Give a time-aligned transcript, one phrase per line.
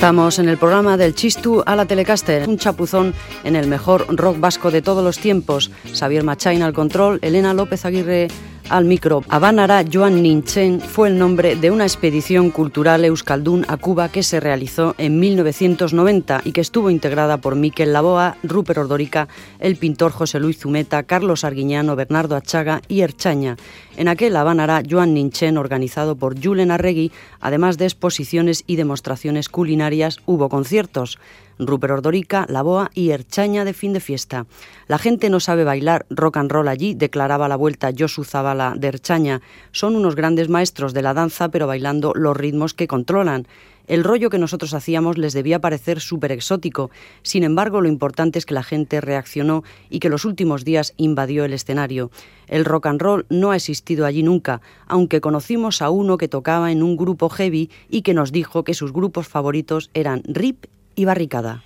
[0.00, 3.12] Estamos en el programa del Chistu a la Telecaster, un chapuzón
[3.44, 5.70] en el mejor rock vasco de todos los tiempos.
[5.92, 8.28] Xavier Machain al control, Elena López Aguirre
[8.70, 9.22] al micro.
[9.28, 14.40] Habanara Joan Ninchen fue el nombre de una expedición cultural euskaldún a Cuba que se
[14.40, 20.40] realizó en 1990 y que estuvo integrada por Miquel Laboa, Rupert Ordorica, el pintor José
[20.40, 23.56] Luis Zumeta, Carlos Arguiñano, Bernardo Achaga y Erchaña.
[23.96, 27.10] En aquel Habanara Joan Ninchen, organizado por Julen Arregui,
[27.40, 31.18] además de exposiciones y demostraciones culinarias, hubo conciertos.
[31.60, 34.46] Rupert Ordorica, La Boa y Erchaña de fin de fiesta.
[34.88, 38.88] La gente no sabe bailar rock and roll allí, declaraba la vuelta Josu Zavala de
[38.88, 39.42] Erchaña.
[39.72, 43.46] Son unos grandes maestros de la danza, pero bailando los ritmos que controlan.
[43.86, 46.90] El rollo que nosotros hacíamos les debía parecer súper exótico.
[47.22, 51.44] Sin embargo, lo importante es que la gente reaccionó y que los últimos días invadió
[51.44, 52.12] el escenario.
[52.46, 56.70] El rock and roll no ha existido allí nunca, aunque conocimos a uno que tocaba
[56.70, 60.66] en un grupo heavy y que nos dijo que sus grupos favoritos eran Rip
[61.00, 61.62] y barricada.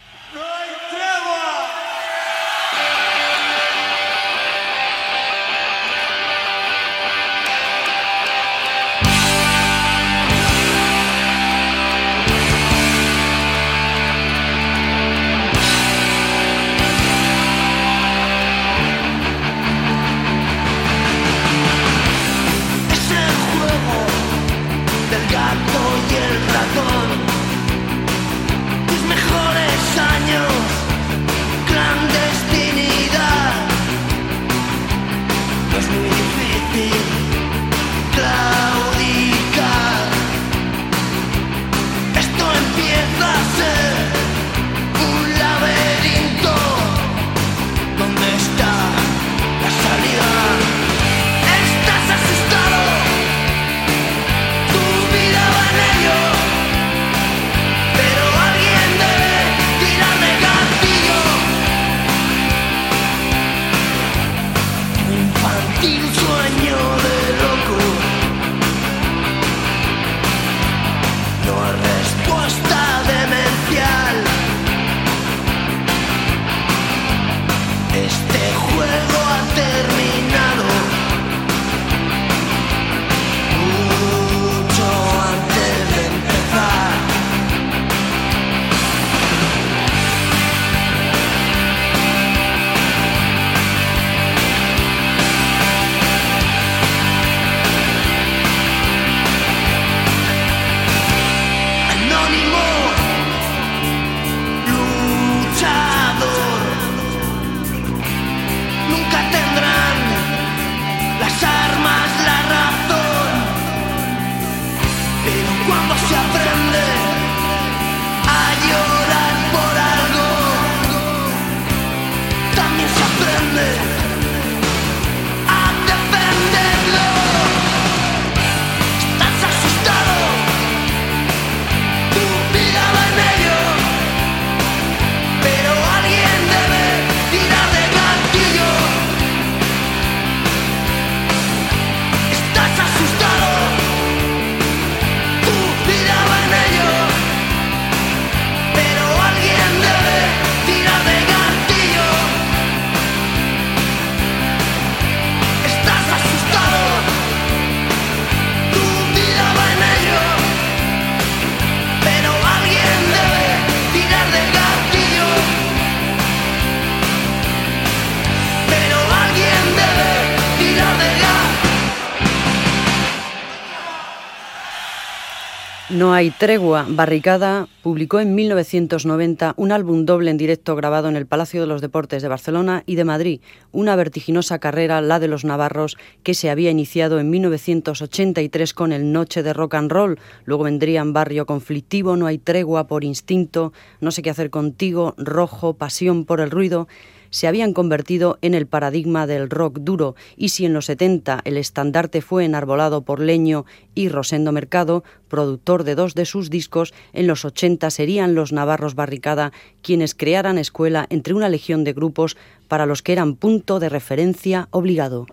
[176.15, 176.87] No hay tregua.
[176.89, 181.81] Barricada publicó en 1990 un álbum doble en directo grabado en el Palacio de los
[181.81, 183.41] Deportes de Barcelona y de Madrid,
[183.73, 189.11] una vertiginosa carrera, la de los navarros, que se había iniciado en 1983 con el
[189.11, 190.21] Noche de Rock and Roll.
[190.45, 195.75] Luego vendrían Barrio Conflictivo, No hay tregua, Por Instinto, No sé qué hacer contigo, Rojo,
[195.75, 196.87] Pasión por el ruido
[197.35, 201.57] se habían convertido en el paradigma del rock duro y si en los 70 el
[201.57, 207.27] estandarte fue enarbolado por Leño y Rosendo Mercado, productor de dos de sus discos, en
[207.27, 209.51] los 80 serían los Navarros Barricada
[209.83, 212.37] quienes crearan escuela entre una legión de grupos
[212.69, 215.27] para los que eran punto de referencia obligado.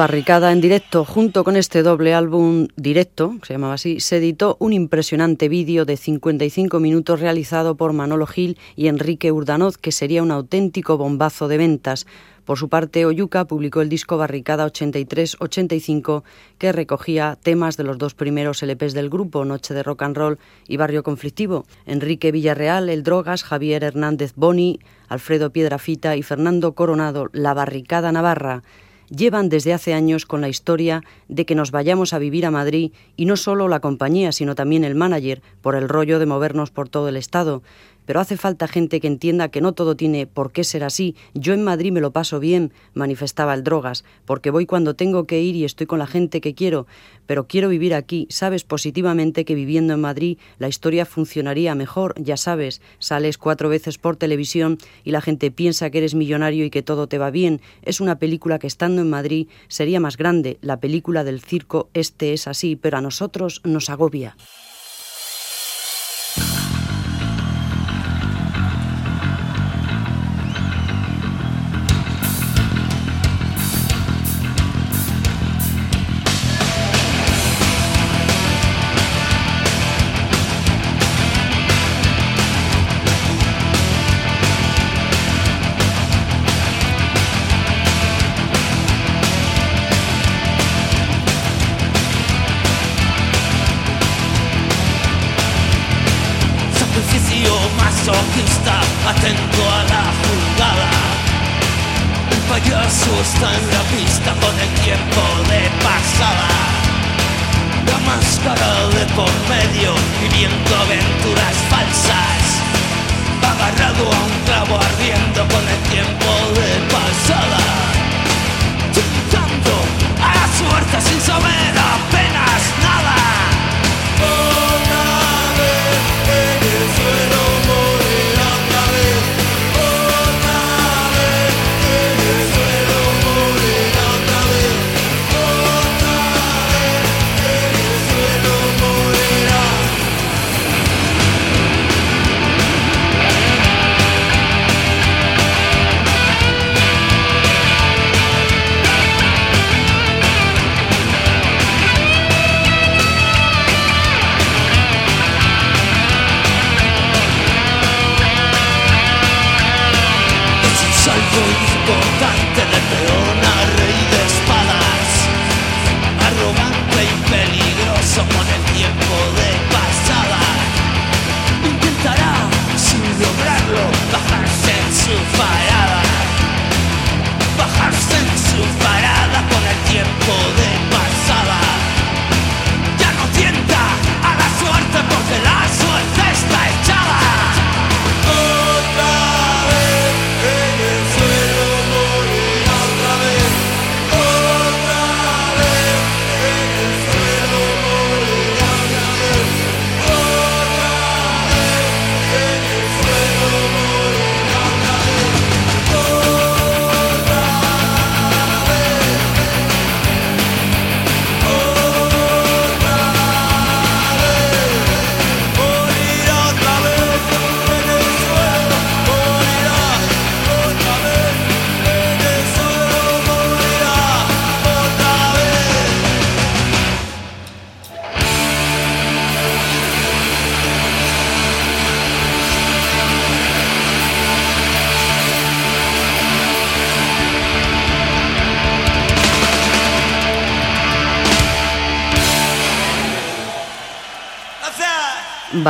[0.00, 4.72] Barricada en directo, junto con este doble álbum directo, se llamaba así, se editó un
[4.72, 10.30] impresionante vídeo de 55 minutos realizado por Manolo Gil y Enrique Urdanoz, que sería un
[10.30, 12.06] auténtico bombazo de ventas.
[12.46, 16.22] Por su parte, Oyuca publicó el disco Barricada 83-85,
[16.56, 20.38] que recogía temas de los dos primeros LPs del grupo, Noche de Rock and Roll
[20.66, 21.66] y Barrio Conflictivo.
[21.84, 28.62] Enrique Villarreal, El Drogas, Javier Hernández Boni, Alfredo Piedrafita y Fernando Coronado, La Barricada Navarra
[29.10, 32.92] llevan desde hace años con la historia de que nos vayamos a vivir a Madrid
[33.16, 36.88] y no solo la compañía, sino también el manager, por el rollo de movernos por
[36.88, 37.62] todo el Estado
[38.06, 41.14] pero hace falta gente que entienda que no todo tiene por qué ser así.
[41.34, 45.40] Yo en Madrid me lo paso bien, manifestaba el Drogas, porque voy cuando tengo que
[45.40, 46.86] ir y estoy con la gente que quiero,
[47.26, 48.26] pero quiero vivir aquí.
[48.30, 53.98] Sabes positivamente que viviendo en Madrid la historia funcionaría mejor, ya sabes, sales cuatro veces
[53.98, 57.60] por televisión y la gente piensa que eres millonario y que todo te va bien.
[57.82, 60.58] Es una película que estando en Madrid sería más grande.
[60.60, 64.36] La película del circo este es así, pero a nosotros nos agobia.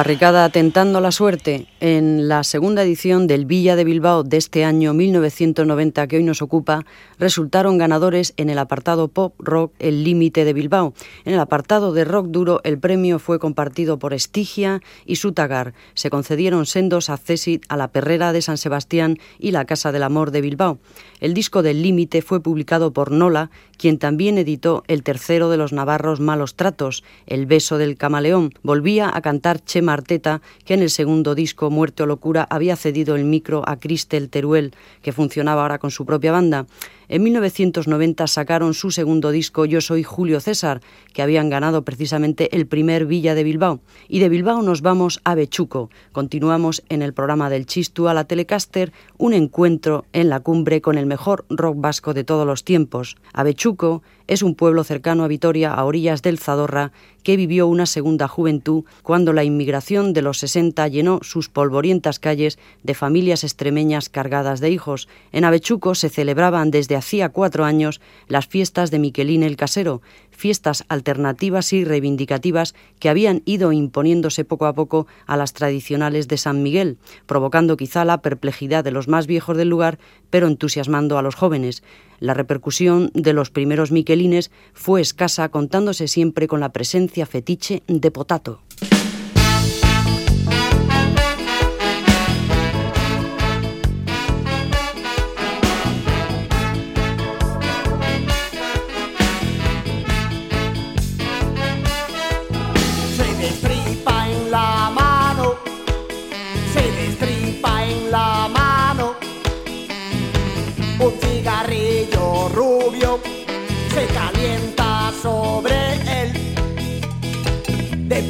[0.00, 4.95] Barricada tentando la suerte en la segunda edición del Villa de Bilbao de este año
[4.95, 6.87] 1990 que hoy nos ocupa,
[7.19, 10.95] resultaron ganadores en el apartado pop rock El Límite de Bilbao.
[11.26, 15.75] En el apartado de rock duro el premio fue compartido por Estigia y Sutagar.
[15.92, 20.30] Se concedieron sendos accesit a la Perrera de San Sebastián y la Casa del Amor
[20.30, 20.78] de Bilbao.
[21.21, 25.75] El disco del Límite fue publicado por Nola, quien también editó el tercero de los
[25.75, 28.54] navarros Malos Tratos, El Beso del Camaleón.
[28.62, 33.16] Volvía a cantar Chema Arteta, que en el segundo disco Muerte o Locura había cedido
[33.16, 36.66] el micro a Cristel Teruel, que funcionaba ahora con su propia banda.
[37.12, 40.80] En 1990 sacaron su segundo disco Yo soy Julio César,
[41.12, 43.80] que habían ganado precisamente el primer Villa de Bilbao.
[44.06, 45.90] Y de Bilbao nos vamos a Bechuco.
[46.12, 50.98] Continuamos en el programa del Chistu a la Telecaster, un encuentro en la cumbre con
[50.98, 53.16] el mejor rock vasco de todos los tiempos.
[53.34, 56.92] Bechuco es un pueblo cercano a Vitoria, a orillas del Zadorra,
[57.24, 62.56] que vivió una segunda juventud cuando la inmigración de los 60 llenó sus polvorientas calles
[62.84, 65.08] de familias extremeñas cargadas de hijos.
[65.32, 70.85] En Avechuco se celebraban desde hacía cuatro años las fiestas de Miquelín el Casero, fiestas
[70.88, 76.62] alternativas y reivindicativas que habían ido imponiéndose poco a poco a las tradicionales de San
[76.62, 79.99] Miguel, provocando quizá la perplejidad de los más viejos del lugar,
[80.30, 81.83] pero entusiasmando a los jóvenes.
[82.21, 88.11] La repercusión de los primeros miquelines fue escasa, contándose siempre con la presencia fetiche de
[88.11, 88.61] Potato.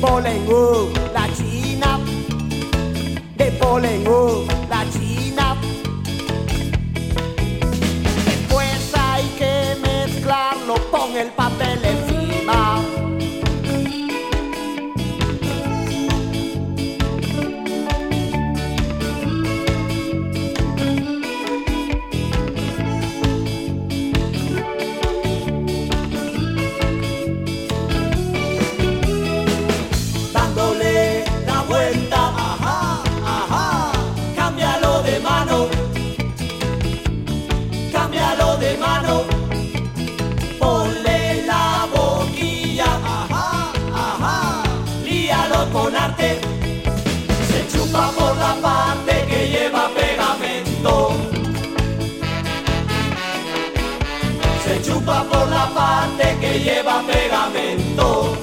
[0.00, 0.46] Polen,
[1.12, 1.98] la China,
[3.36, 4.04] de polen,
[4.68, 5.56] la China.
[8.24, 11.59] Después hay que mezclarlo con el papel
[58.00, 58.39] pegamento.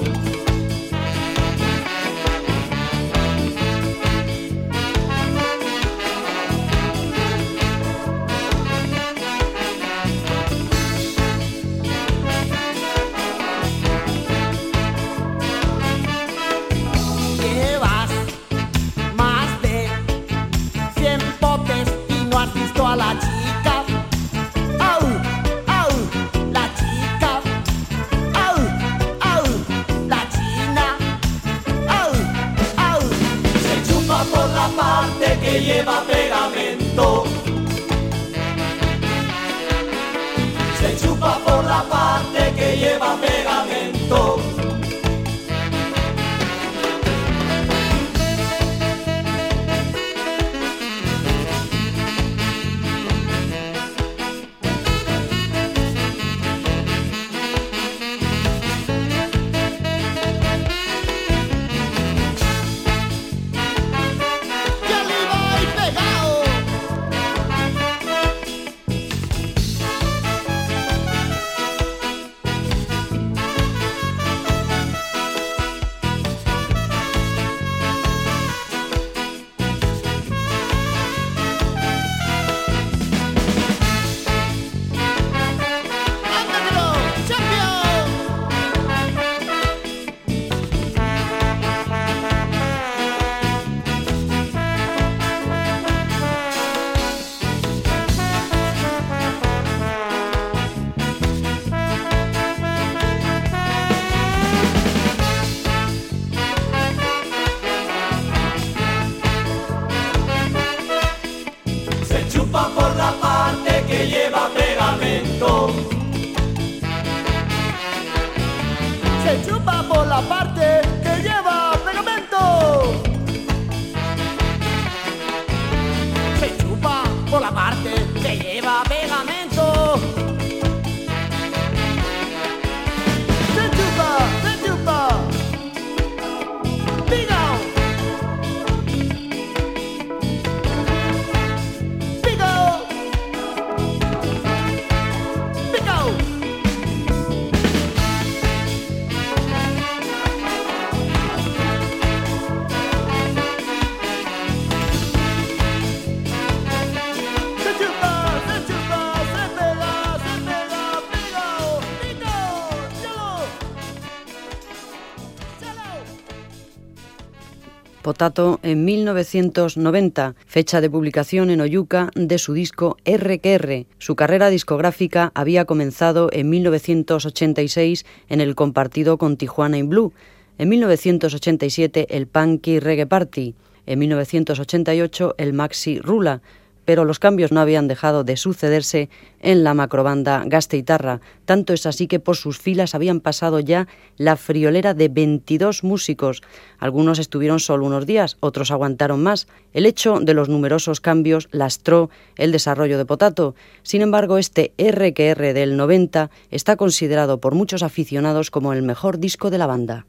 [168.20, 173.86] En 1990, fecha de publicación en Oyuca de su disco RQR.
[173.98, 180.12] Su carrera discográfica había comenzado en 1986 en el compartido con Tijuana in Blue,
[180.58, 183.54] en 1987 el Punky Reggae Party,
[183.86, 186.42] en 1988 el Maxi Rula,
[186.88, 189.10] pero los cambios no habían dejado de sucederse
[189.42, 191.20] en la macrobanda Gasteitarra.
[191.44, 196.40] Tanto es así que por sus filas habían pasado ya la friolera de 22 músicos.
[196.78, 199.48] Algunos estuvieron solo unos días, otros aguantaron más.
[199.74, 203.54] El hecho de los numerosos cambios lastró el desarrollo de Potato.
[203.82, 209.50] Sin embargo, este RQR del 90 está considerado por muchos aficionados como el mejor disco
[209.50, 210.06] de la banda.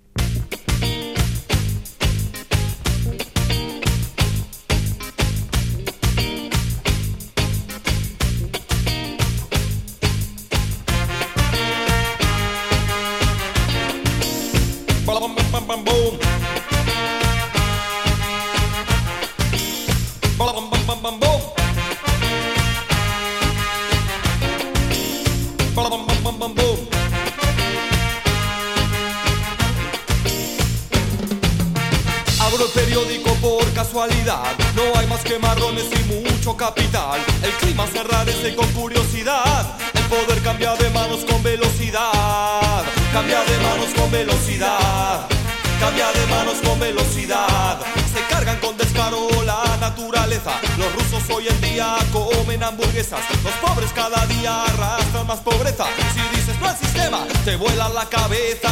[50.77, 53.21] Los rusos hoy en día comen hamburguesas.
[53.43, 55.85] Los pobres cada día arrastran más pobreza.
[56.13, 58.71] Si dices no al sistema, te vuela la cabeza.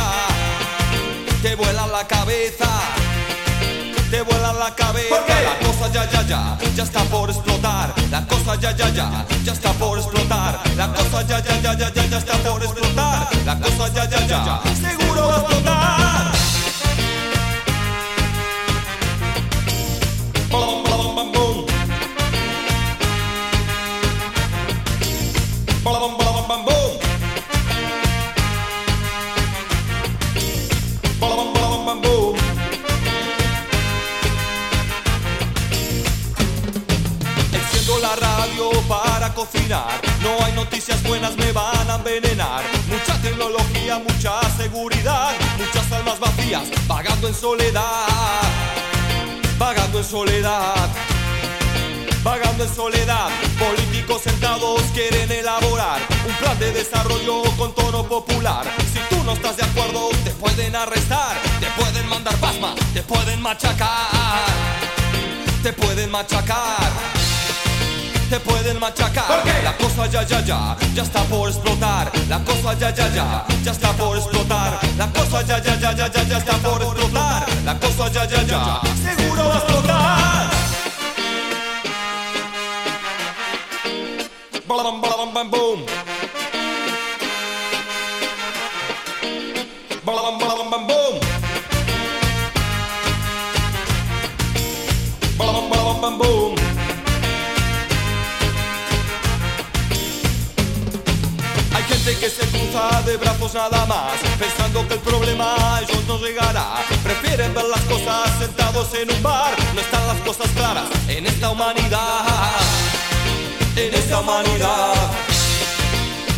[1.41, 2.67] Te vuela la cabeza
[4.09, 5.15] te vuela la cabeza.
[5.27, 7.93] La cosa ya, ya, ya, ya está por explotar.
[8.09, 10.59] La cosa ya, ya, ya, ya está por explotar.
[10.75, 13.27] La cosa ya, ya, ya, ya, ya, ya está por explotar.
[13.45, 16.26] La cosa ya, ya, ya, seguro va a explotar.
[38.87, 40.01] Para cocinar.
[40.21, 42.63] No hay noticias buenas, me van a envenenar.
[42.87, 45.35] Mucha tecnología, mucha seguridad.
[45.57, 48.07] Muchas almas vacías, vagando en soledad.
[49.57, 50.89] Vagando en soledad.
[52.27, 58.65] Vagando en soledad, políticos sentados quieren elaborar un plan de desarrollo con tono popular.
[58.91, 63.41] Si tú no estás de acuerdo, te pueden arrestar, te pueden mandar pasma, te pueden
[63.41, 64.43] machacar,
[65.63, 66.91] te pueden machacar
[68.29, 69.23] te pueden machacar.
[69.25, 72.11] Porque la cosa ya, ya, ya, ya está por explotar.
[72.27, 74.77] La cosa ya, ya, ya, ya está por explotar.
[74.97, 77.45] La cosa ya, ya, ya, ya, ya, ya está por explotar.
[77.63, 80.26] La cosa ya, ya, ya, seguro va a explotar.
[84.67, 85.85] Bam, bam, bam, boom.
[90.03, 91.19] Bam, bam, bam, boom.
[95.37, 96.57] Bam, bam, boom.
[102.21, 106.75] que se cruza de brazos nada más, pensando que el problema a ellos no llegará.
[107.03, 111.49] Prefieren ver las cosas sentados en un bar, no están las cosas claras en esta
[111.49, 112.23] humanidad,
[113.77, 114.93] en esta humanidad.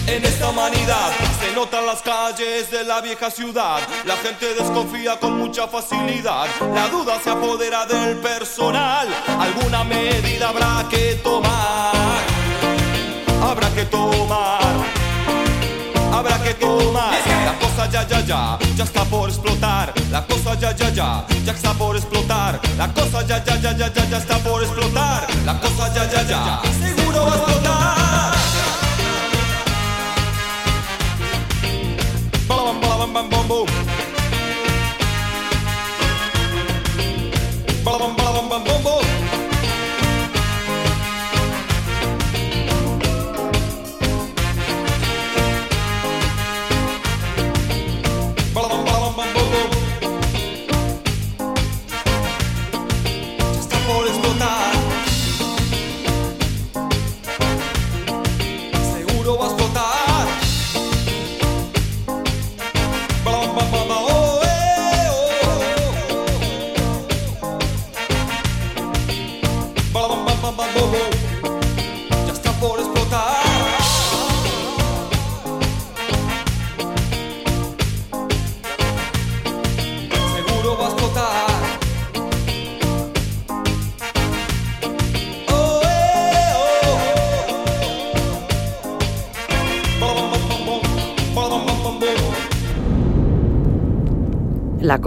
[0.08, 3.80] En esta humanidad se notan las calles de la vieja ciudad.
[4.06, 6.48] La gente desconfía con mucha facilidad.
[6.74, 9.08] La duda se apodera del personal.
[9.40, 11.94] Alguna medida habrá que tomar.
[13.42, 15.00] Habrá que tomar
[16.20, 17.14] habrá que tomar.
[17.46, 19.94] La cosa ya, ya, ya, ya está por explotar.
[20.12, 22.60] La cosa ya, ya, ya, ya está por explotar.
[22.78, 24.99] La cosa ya, ya, ya, ya, ya, ya está por explotar.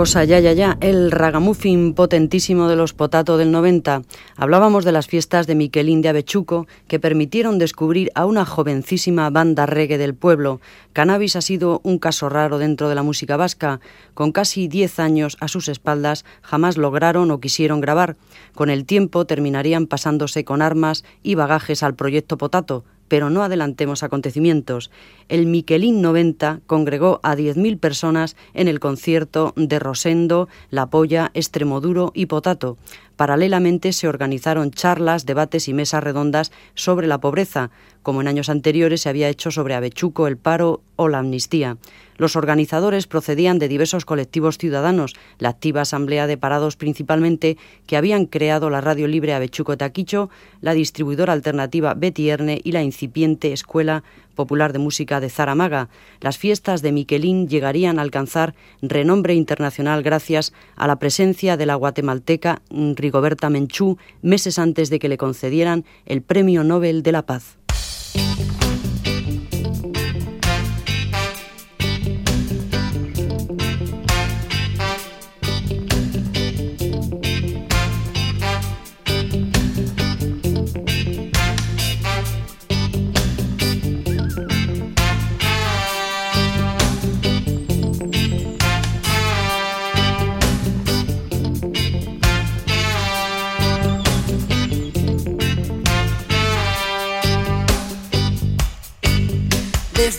[0.02, 4.02] Cosa ya, ya, ya, el ragamuffin potentísimo de los potato del 90.
[4.34, 9.64] Hablábamos de las fiestas de Miquelín de Avechuco que permitieron descubrir a una jovencísima banda
[9.64, 10.60] reggae del pueblo.
[10.92, 13.78] Cannabis ha sido un caso raro dentro de la música vasca.
[14.12, 18.16] Con casi 10 años a sus espaldas jamás lograron o quisieron grabar.
[18.56, 24.02] Con el tiempo terminarían pasándose con armas y bagajes al proyecto Potato, pero no adelantemos
[24.02, 24.90] acontecimientos.
[25.28, 32.12] El Miquelín 90 congregó a 10.000 personas en el concierto de Rosendo, La Polla, Extremoduro
[32.14, 32.78] y Potato.
[33.16, 37.70] Paralelamente se organizaron charlas, debates y mesas redondas sobre la pobreza,
[38.02, 41.76] como en años anteriores se había hecho sobre Avechuco, el paro o la amnistía.
[42.16, 48.26] Los organizadores procedían de diversos colectivos ciudadanos, la activa Asamblea de Parados principalmente, que habían
[48.26, 54.72] creado la radio libre Avechuco Taquicho, la distribuidora alternativa Betierne y la incipiente Escuela Popular
[54.72, 55.88] de Música de Zaramaga.
[56.20, 61.74] Las fiestas de Miquelín llegarían a alcanzar renombre internacional gracias a la presencia de la
[61.74, 67.58] guatemalteca Rigoberta Menchú meses antes de que le concedieran el Premio Nobel de la Paz.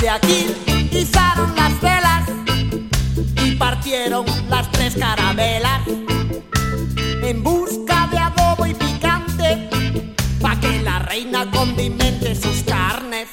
[0.03, 0.47] Desde aquí
[0.91, 2.27] izaron las velas
[3.41, 5.79] y partieron las tres carabelas
[7.21, 9.69] en busca de adobo y picante
[10.41, 13.29] pa' que la reina condimente sus carnes.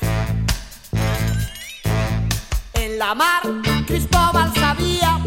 [2.75, 3.43] En la mar
[3.89, 5.19] Cristóbal sabía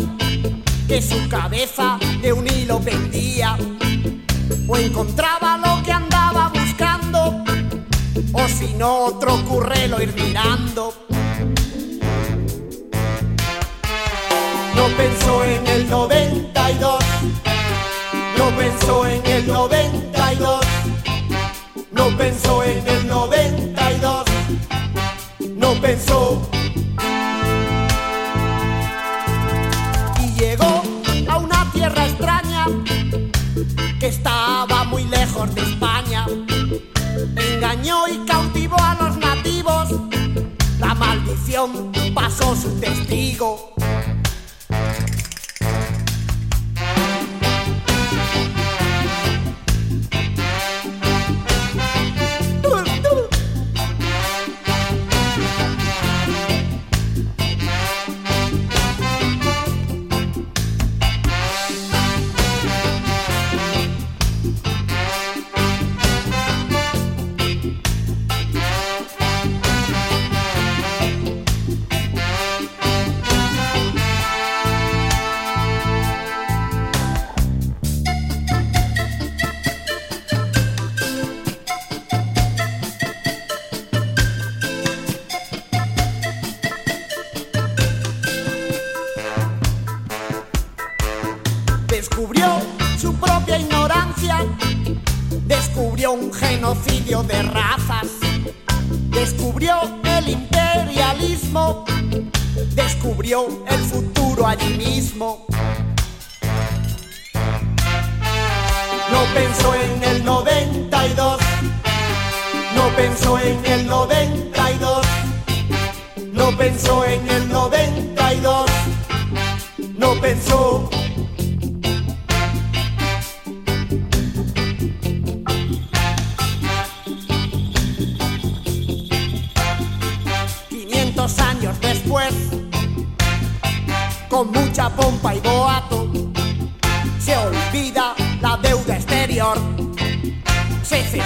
[0.88, 3.58] que su cabeza de un hilo pendía
[4.66, 7.44] o encontraba lo que andaba buscando
[8.32, 11.03] o si no otro currelo ir mirando.
[14.76, 17.04] No pensó en el 92,
[18.38, 20.66] no pensó en el 92,
[21.92, 24.26] no pensó en el 92,
[25.56, 26.42] no pensó.
[30.22, 30.84] Y llegó
[31.30, 32.66] a una tierra extraña
[34.00, 36.26] que estaba muy lejos de España.
[37.36, 39.90] Engañó y cautivó a los nativos,
[40.80, 43.73] la maldición pasó su testigo.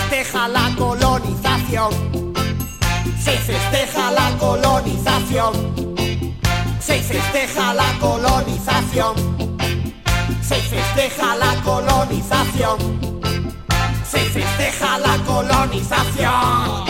[0.10, 1.92] Festeja la colonización,
[3.20, 5.54] se festeja la colonización,
[6.80, 9.16] se festeja la colonización,
[10.42, 12.78] se festeja la colonización,
[14.10, 16.87] se festeja la colonización.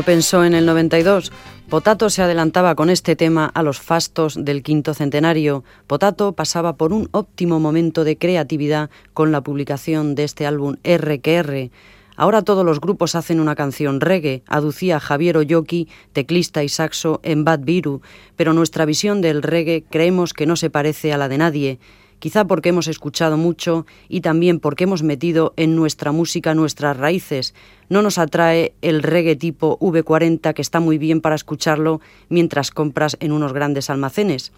[0.00, 1.30] No pensó en el 92.
[1.68, 5.62] Potato se adelantaba con este tema a los fastos del quinto centenario.
[5.86, 11.70] Potato pasaba por un óptimo momento de creatividad con la publicación de este álbum RQR.
[12.16, 17.44] Ahora todos los grupos hacen una canción reggae, aducía Javier Oyoki, teclista y saxo en
[17.44, 18.00] Bad Viru,
[18.36, 21.78] pero nuestra visión del reggae creemos que no se parece a la de nadie
[22.20, 27.54] quizá porque hemos escuchado mucho y también porque hemos metido en nuestra música nuestras raíces.
[27.90, 33.16] No nos atrae el reggae tipo V40 que está muy bien para escucharlo mientras compras
[33.18, 34.52] en unos grandes almacenes.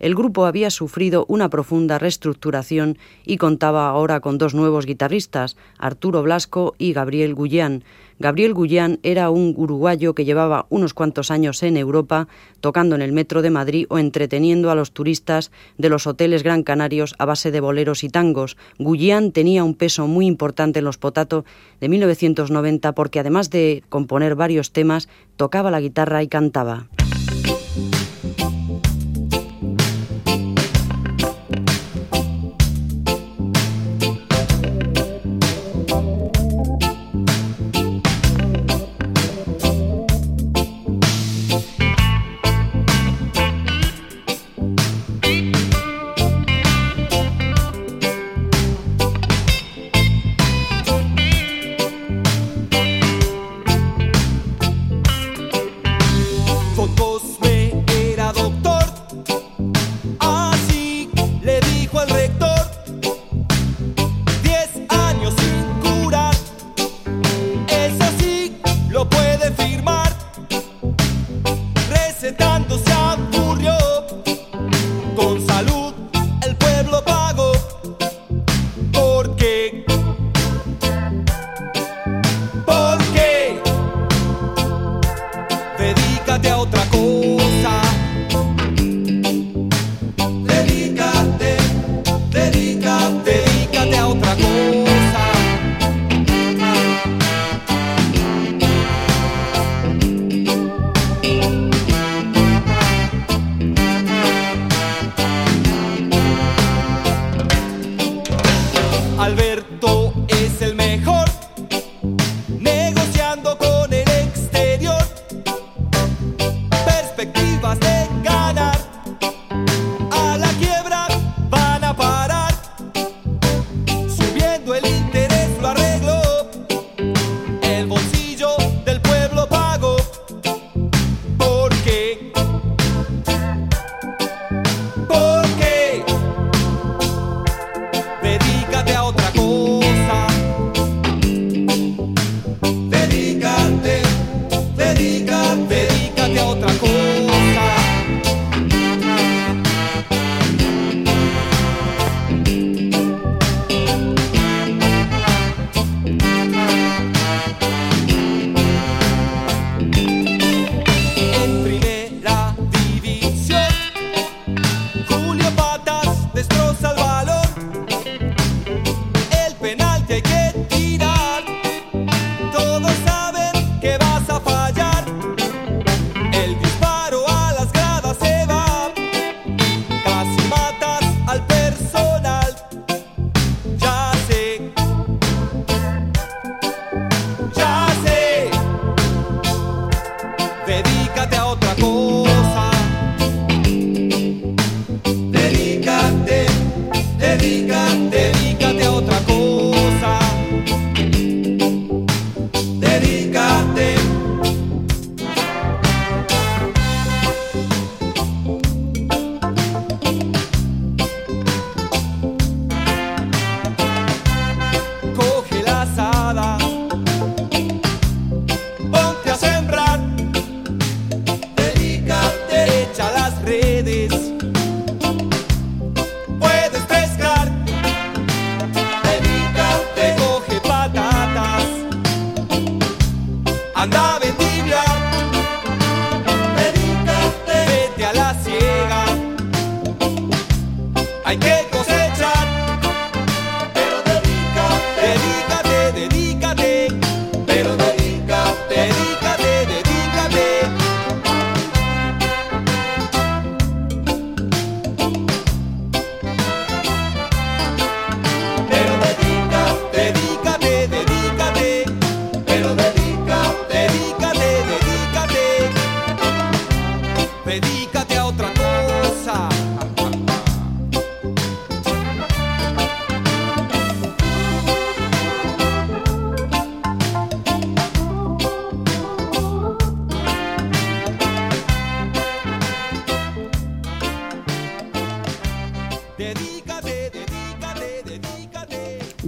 [0.00, 6.22] El grupo había sufrido una profunda reestructuración y contaba ahora con dos nuevos guitarristas, Arturo
[6.22, 7.84] Blasco y Gabriel Gullán.
[8.18, 12.28] Gabriel Gullán era un uruguayo que llevaba unos cuantos años en Europa
[12.60, 16.62] tocando en el metro de Madrid o entreteniendo a los turistas de los hoteles Gran
[16.62, 18.56] Canarios a base de boleros y tangos.
[18.78, 21.44] Gullán tenía un peso muy importante en los Potato
[21.80, 26.88] de 1990 porque además de componer varios temas, tocaba la guitarra y cantaba.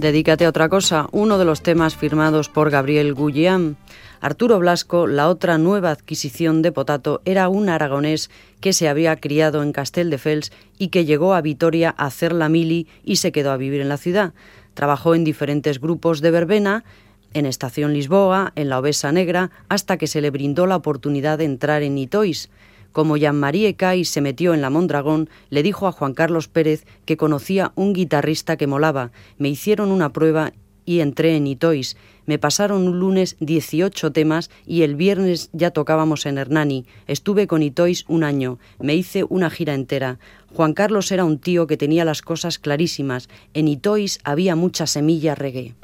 [0.07, 3.75] Dedícate a otra cosa, uno de los temas firmados por Gabriel Guillán.
[4.21, 8.29] Arturo Blasco, la otra nueva adquisición de Potato, era un aragonés
[8.61, 12.87] que se había criado en Castelldefels y que llegó a Vitoria a hacer la mili
[13.03, 14.33] y se quedó a vivir en la ciudad.
[14.75, 16.85] Trabajó en diferentes grupos de verbena,
[17.33, 21.43] en Estación Lisboa, en la Obesa Negra, hasta que se le brindó la oportunidad de
[21.43, 22.49] entrar en Itois.
[22.97, 27.15] Como Jean-Marie Cay se metió en la Mondragón, le dijo a Juan Carlos Pérez que
[27.15, 29.11] conocía un guitarrista que molaba.
[29.37, 30.51] Me hicieron una prueba
[30.83, 31.95] y entré en Itois.
[32.25, 36.87] Me pasaron un lunes 18 temas y el viernes ya tocábamos en Hernani.
[37.05, 38.57] Estuve con Itois un año.
[38.79, 40.17] Me hice una gira entera.
[40.55, 43.29] Juan Carlos era un tío que tenía las cosas clarísimas.
[43.53, 45.75] En Itois había mucha semilla reggae.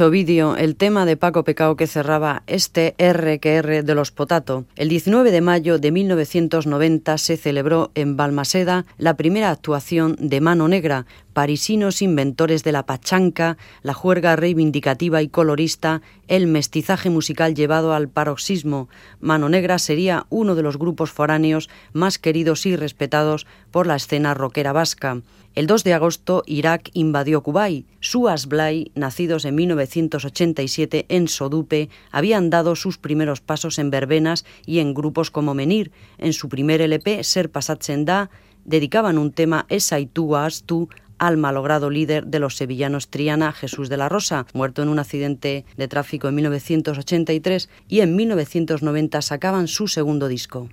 [0.00, 4.64] El tema de Paco Pecao que cerraba este R que R de los Potato.
[4.76, 10.68] El 19 de mayo de 1990 se celebró en Balmaseda la primera actuación de Mano
[10.68, 11.06] Negra,
[11.38, 18.08] parisinos inventores de la pachanca, la juerga reivindicativa y colorista, el mestizaje musical llevado al
[18.08, 18.88] paroxismo.
[19.20, 24.34] Mano Negra sería uno de los grupos foráneos más queridos y respetados por la escena
[24.34, 25.22] rockera vasca.
[25.54, 27.86] El 2 de agosto, Irak invadió Kuwait.
[28.00, 34.80] Suas Blay, nacidos en 1987 en Sodupe, habían dado sus primeros pasos en verbenas y
[34.80, 35.92] en grupos como Menir.
[36.18, 38.28] En su primer LP, Ser Pasatzenda,
[38.64, 40.88] dedicaban un tema Esa y tú, as tú,
[41.18, 45.64] al malogrado líder de los sevillanos Triana, Jesús de la Rosa, muerto en un accidente
[45.76, 50.68] de tráfico en 1983, y en 1990 sacaban su segundo disco.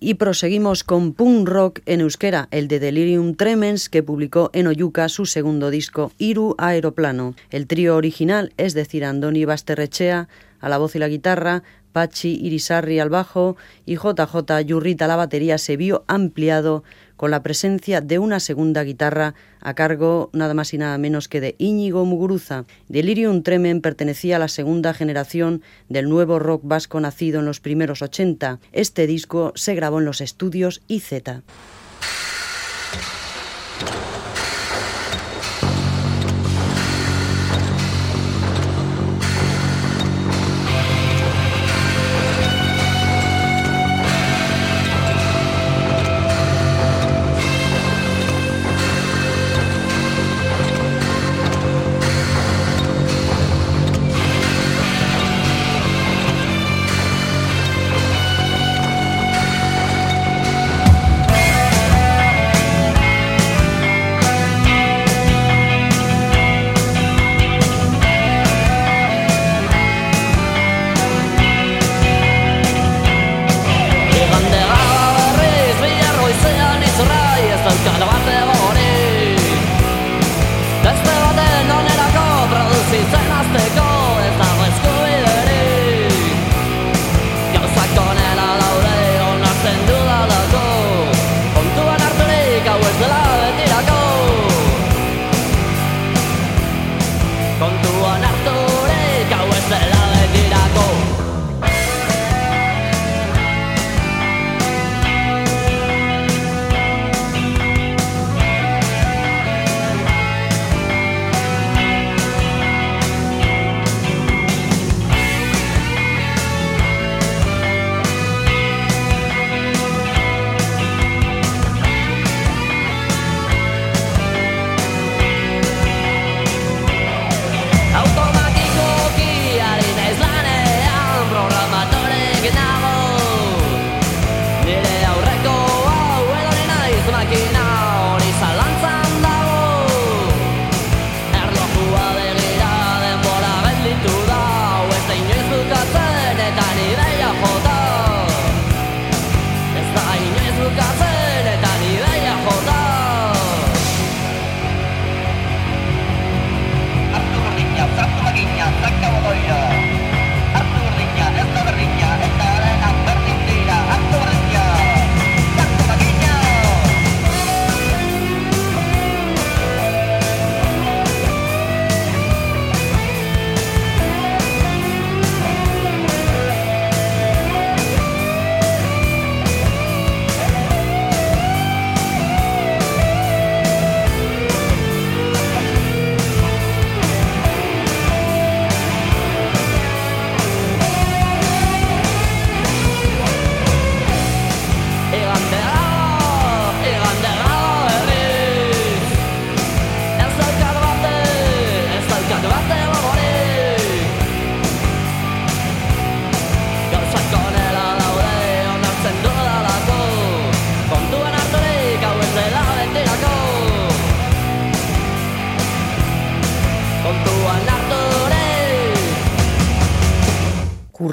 [0.00, 5.08] Y proseguimos con punk rock en euskera, el de Delirium Tremens que publicó en Oyuca
[5.08, 7.34] su segundo disco, Iru Aeroplano.
[7.50, 10.28] El trío original, es decir, Andoni Basterrechea
[10.60, 13.56] a la voz y la guitarra, Pachi Irisarri al bajo
[13.86, 16.84] y JJ Yurrita a la batería se vio ampliado
[17.16, 21.40] con la presencia de una segunda guitarra a cargo nada más y nada menos que
[21.40, 22.64] de Íñigo Muguruza.
[22.88, 28.02] Delirium Tremen pertenecía a la segunda generación del nuevo rock vasco nacido en los primeros
[28.02, 28.60] 80.
[28.72, 31.12] Este disco se grabó en los estudios IZ.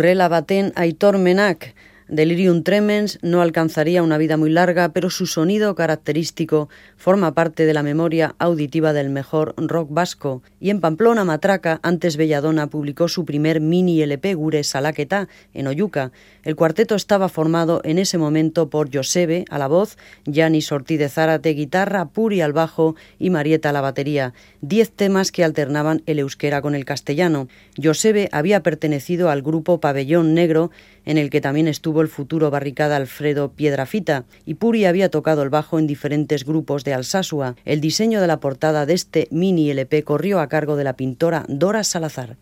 [0.02, 1.76] Urrela baten aitormenak,
[2.12, 7.74] Delirium Tremens no alcanzaría una vida muy larga, pero su sonido característico forma parte de
[7.74, 10.44] la memoria auditiva del mejor rock vasco.
[10.60, 16.12] Y en Pamplona, Matraca, antes Belladona, publicó su primer mini LP Gure Salaqueta en Oyuca.
[16.44, 21.10] El cuarteto estaba formado en ese momento por Josebe a la voz, Gianni Ortiz de
[21.10, 24.34] Zárate guitarra, Puri al bajo y Marieta a la batería.
[24.62, 27.48] Diez temas que alternaban el euskera con el castellano.
[27.82, 30.72] Josebe había pertenecido al grupo Pabellón Negro
[31.06, 35.50] en el que también estuvo el futuro barricada Alfredo Piedrafita, y Puri había tocado el
[35.50, 37.56] bajo en diferentes grupos de Alsasua.
[37.66, 41.46] El diseño de la portada de este mini LP corrió a cargo de la pintora
[41.48, 42.38] Dora Salazar.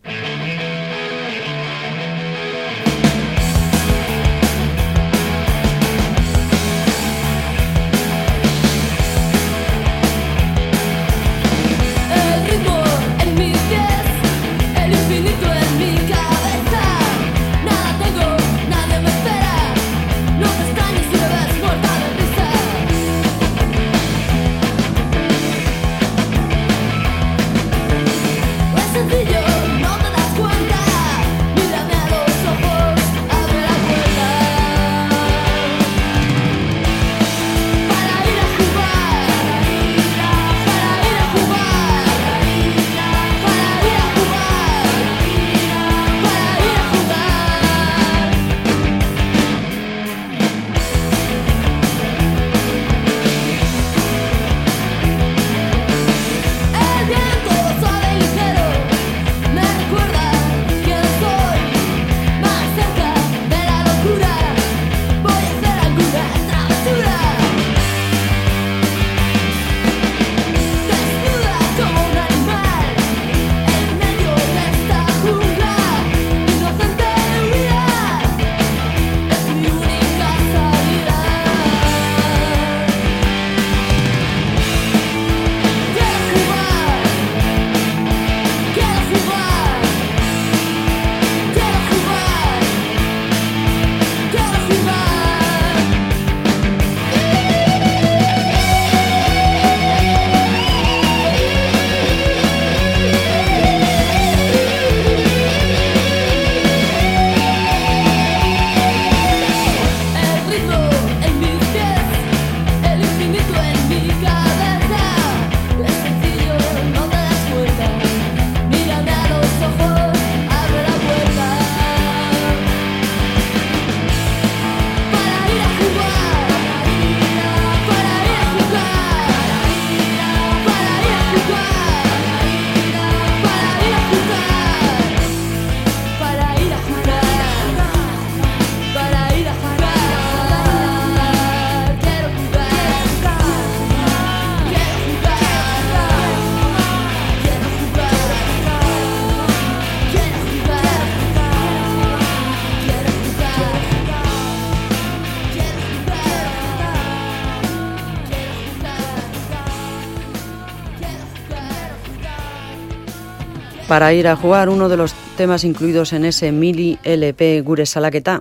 [163.90, 167.84] Para ir a jugar uno de los temas incluidos en ese mili LP Gure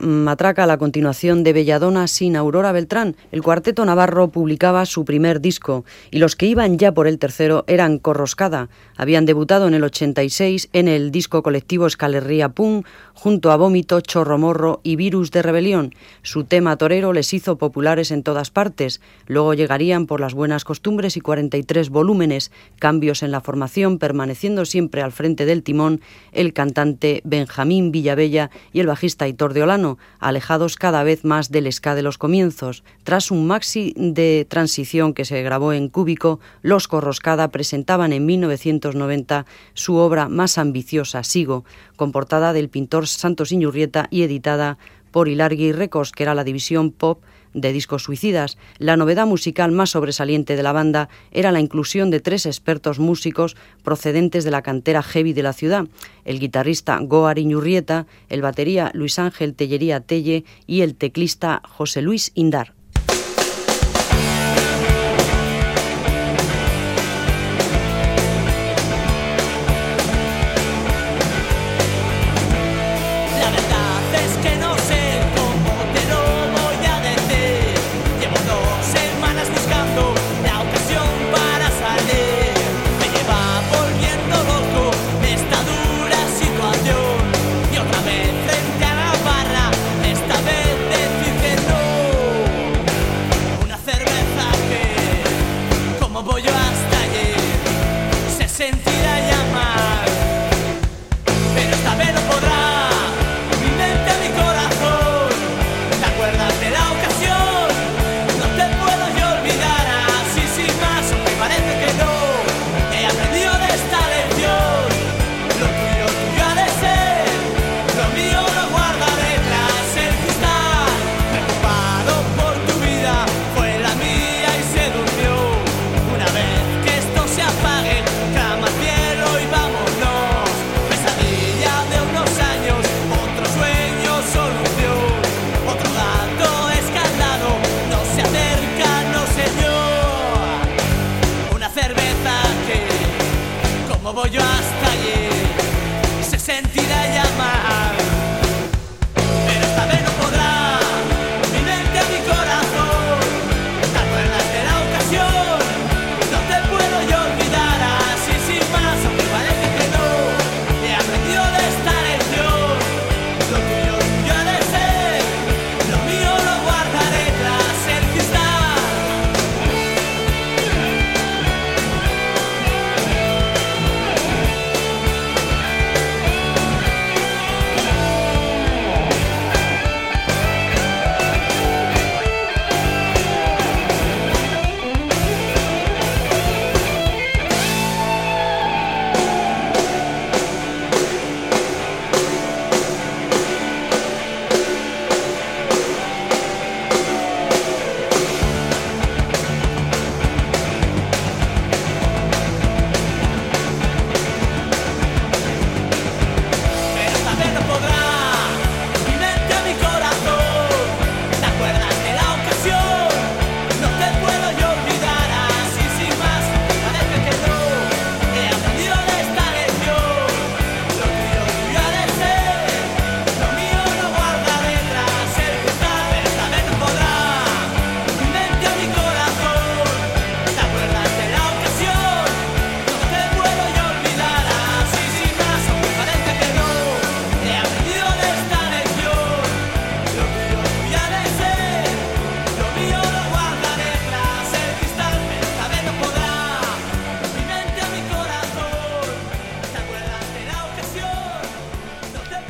[0.01, 3.15] Matraca, la continuación de Belladona sin Aurora Beltrán.
[3.31, 7.63] El cuarteto navarro publicaba su primer disco y los que iban ya por el tercero
[7.67, 8.67] eran Corroscada.
[8.97, 12.83] Habían debutado en el 86 en el disco colectivo Escalerría Pum
[13.13, 15.93] junto a Vómito, Chorro Morro y Virus de Rebelión.
[16.21, 18.99] Su tema torero les hizo populares en todas partes.
[19.25, 25.01] Luego llegarían por las buenas costumbres y 43 volúmenes, cambios en la formación, permaneciendo siempre
[25.01, 26.01] al frente del timón
[26.33, 26.88] el cantante
[27.23, 32.01] Benjamín Villavella y el bajista Hitor de Olano, alejados cada vez más del ska de
[32.01, 32.83] los comienzos.
[33.03, 39.45] Tras un maxi de transición que se grabó en Cúbico, Los Corroscada presentaban en 1990
[39.73, 41.65] su obra más ambiciosa, Sigo,
[41.95, 44.77] con portada del pintor Santos Iñurrieta y editada
[45.11, 47.21] por Hilargui Records, que era la división pop
[47.53, 48.57] de discos suicidas.
[48.77, 53.55] La novedad musical más sobresaliente de la banda era la inclusión de tres expertos músicos
[53.83, 55.85] procedentes de la cantera heavy de la ciudad,
[56.25, 62.31] el guitarrista Goar Iñurrieta, el batería Luis Ángel Tellería Telle y el teclista José Luis
[62.35, 62.78] Indar.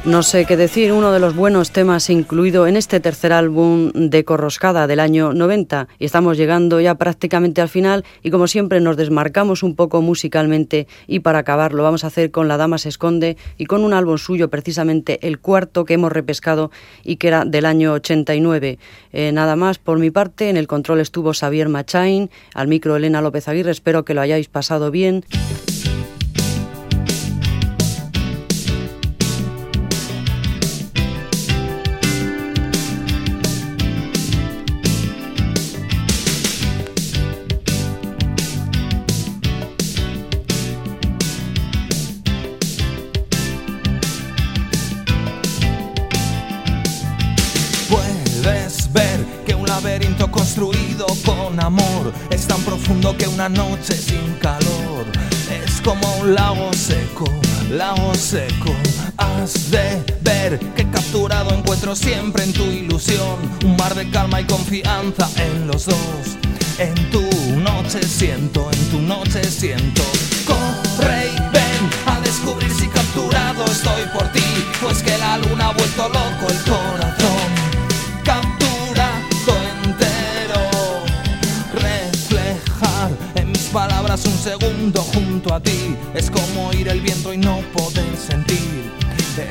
[0.10, 4.26] No sé qué decir, uno de los buenos temas incluido en este tercer álbum de
[4.26, 8.98] Corroscada del año 90 y estamos llegando ya prácticamente al final y como siempre nos
[8.98, 10.88] desmarcamos un poco musicalmente.
[11.06, 13.94] Y para acabar lo vamos a hacer con La Dama se esconde y con un
[13.94, 16.72] álbum suyo precisamente el cuarto que hemos repescado
[17.04, 18.80] y que era del año 89.
[19.14, 23.22] Eh, nada más por mi parte, en el control estuvo Xavier Machain, al micro Elena
[23.22, 25.24] López Aguirre, espero que lo hayáis pasado bien.
[56.30, 57.26] Lago seco,
[57.72, 58.76] lago seco.
[59.18, 64.46] Has de ver que capturado encuentro siempre en tu ilusión un mar de calma y
[64.46, 66.38] confianza en los dos.
[66.78, 67.22] En tu
[67.60, 70.04] noche siento, en tu noche siento.
[70.46, 74.44] Corre y ven a descubrir si capturado estoy por ti,
[74.82, 76.79] pues que la luna ha vuelto loco el corazón
[84.10, 88.92] palabras un segundo junto a ti es como oír el viento y no poder sentir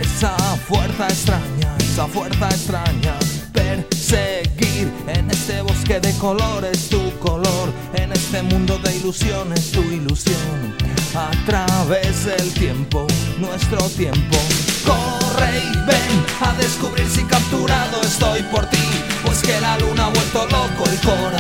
[0.00, 0.36] esa
[0.66, 3.14] fuerza extraña, esa fuerza extraña.
[3.52, 10.74] Perseguir en este bosque de colores tu color, en este mundo de ilusiones tu ilusión.
[11.14, 13.06] A través del tiempo,
[13.38, 14.38] nuestro tiempo.
[14.84, 18.86] Corre y ven a descubrir si capturado estoy por ti,
[19.24, 21.37] pues que la luna ha vuelto loco el corazón.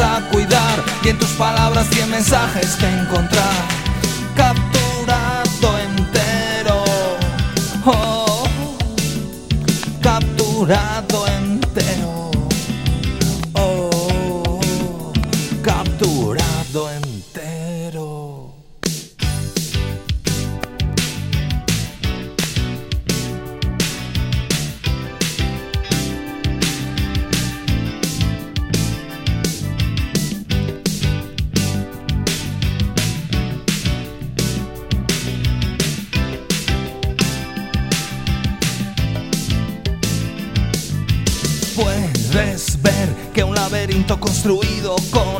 [0.00, 3.86] A cuidar y en tus palabras cien mensajes que encontrar.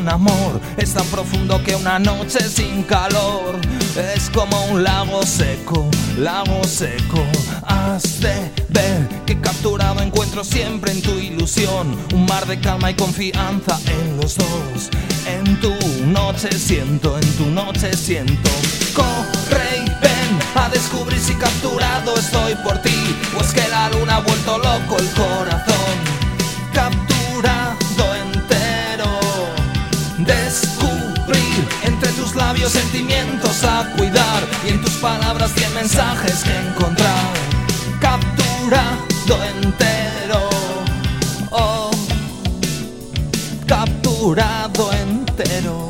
[0.07, 3.59] Con amor es tan profundo que una noche sin calor
[4.15, 5.89] es como un lago seco,
[6.19, 7.25] lago seco.
[7.63, 12.95] Has de ver que capturado encuentro siempre en tu ilusión un mar de calma y
[12.95, 14.91] confianza en los dos.
[15.27, 15.75] En tu
[16.07, 18.51] noche siento, en tu noche siento.
[18.95, 24.21] Corre y ven a descubrir si capturado estoy por ti, pues que la luna ha
[24.21, 26.17] vuelto loco el corazón
[30.27, 37.33] Descubrir entre tus labios sentimientos a cuidar y en tus palabras cien mensajes que encontrar.
[38.01, 40.51] Capturado entero.
[41.51, 41.91] Oh,
[43.67, 45.86] capturado entero.